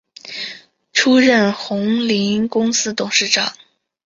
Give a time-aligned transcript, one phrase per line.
[0.93, 3.53] 出任鸿霖公司董事长。